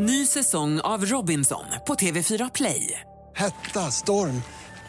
[0.00, 3.00] Ny säsong av Robinson på TV4 Play.
[3.36, 4.42] Hetta, storm,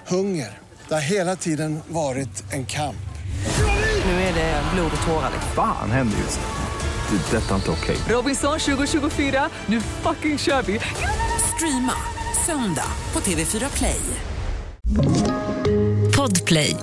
[0.07, 0.57] hunger.
[0.87, 3.09] Det har hela tiden varit en kamp.
[4.05, 5.31] Nu är det blod och tårar.
[5.55, 7.17] Fan händer just nu.
[7.17, 7.37] Det.
[7.37, 7.97] är Detta är inte okej.
[8.09, 10.79] Robinson 2024, nu fucking kör vi!
[11.55, 11.93] Streama
[12.45, 14.01] söndag på TV4 Play.
[16.17, 16.75] Podplay.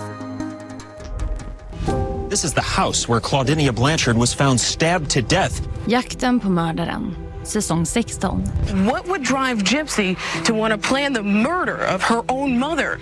[2.31, 5.63] This is the house where Claudinia Blanchard was found stabbed to death.
[5.89, 7.17] Jakten på mördaren,
[7.47, 8.43] säsong 16.
[8.73, 12.99] What would drive Gypsy to want to plan the murder of her own mother?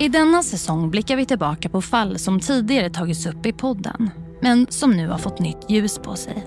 [0.00, 4.10] I denna säsong blickar vi tillbaka på fall som tidigare tagits upp i podden
[4.40, 6.46] men som nu har fått nytt ljus på sig.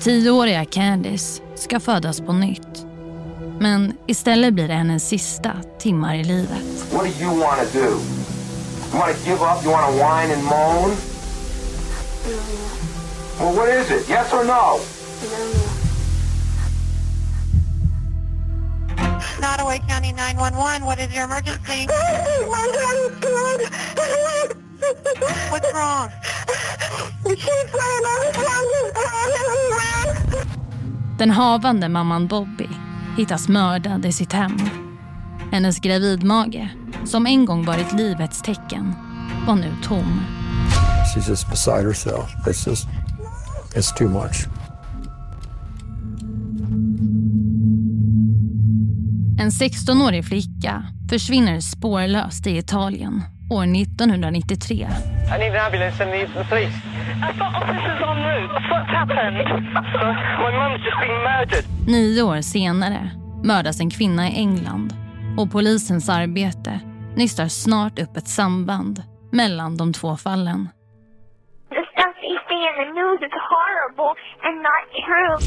[0.00, 2.86] Tioåriga Candice ska födas på nytt.
[3.58, 6.92] Men istället blir det hennes sista timmar i livet.
[6.92, 7.78] What do you wanna do?
[7.78, 9.64] You wanna give up?
[9.64, 11.09] You wanna whine and moan?
[13.38, 14.08] Well, what is it?
[14.08, 14.80] Yes or no?
[19.40, 21.86] Nottaway County 911, what is your emergency?
[25.50, 26.08] What's wrong?
[31.18, 32.68] Den havande mamman Bobby
[33.16, 34.56] hittas mördad i sitt hem.
[35.52, 36.68] Hennes gravidmage,
[37.04, 38.94] som en gång varit livets tecken,
[39.46, 40.24] var nu tom.
[41.14, 42.46] She's just beside herself.
[42.46, 42.88] It's just,
[43.74, 44.46] it's too much.
[49.40, 54.74] En 16-årig flicka försvinner spårlöst i Italien år 1993.
[54.76, 56.72] I need an ambulance and the, the police.
[57.22, 58.52] I've got officers en route.
[58.70, 59.36] What's happened?
[60.38, 61.64] My mum's just been murdered.
[61.86, 63.10] Nio år senare
[63.44, 64.94] mördas en kvinna i England
[65.36, 66.80] och polisens arbete
[67.16, 69.02] nystar snart upp ett samband
[69.32, 70.68] mellan de två fallen.
[71.68, 75.38] The stuff they say in the news is horrible and not true.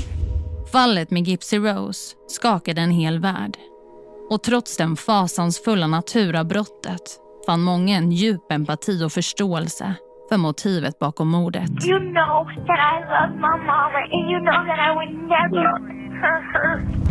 [0.71, 3.57] Fallet med Gypsy Rose skakade en hel värld.
[4.29, 7.01] Och trots den fasansfulla natur av brottet
[7.45, 9.95] fann många en djup empati och förståelse
[10.29, 11.85] för motivet bakom mordet.
[11.85, 15.63] You know that I love my mama and you know that I would never
[16.21, 17.02] hurt her.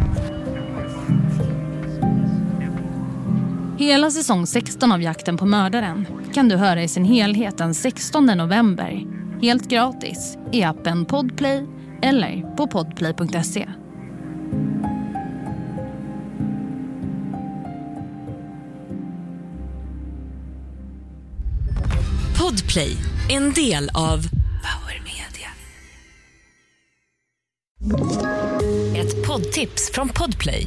[3.82, 8.26] Hela säsong 16 av Jakten på mördaren kan du höra i sin helhet den 16
[8.26, 9.06] november.
[9.42, 11.66] Helt gratis i appen Podplay
[12.02, 13.68] eller på podplay.se.
[22.38, 22.96] Podplay,
[23.30, 24.18] en del av
[24.62, 25.50] Power Media.
[28.96, 30.66] Ett poddtips från Podplay.